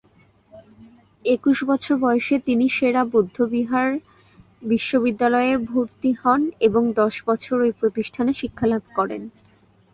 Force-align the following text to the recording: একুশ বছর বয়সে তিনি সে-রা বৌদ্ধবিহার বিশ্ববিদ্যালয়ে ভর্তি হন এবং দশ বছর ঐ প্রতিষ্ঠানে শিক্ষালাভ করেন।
একুশ 1.25 1.57
বছর 1.63 1.95
বয়সে 1.97 2.35
তিনি 2.39 2.65
সে-রা 2.69 3.03
বৌদ্ধবিহার 3.05 3.89
বিশ্ববিদ্যালয়ে 4.63 5.53
ভর্তি 5.69 6.11
হন 6.21 6.41
এবং 6.59 6.83
দশ 6.93 7.15
বছর 7.27 7.57
ঐ 7.61 7.79
প্রতিষ্ঠানে 7.79 8.31
শিক্ষালাভ 8.33 8.83
করেন। 8.95 9.21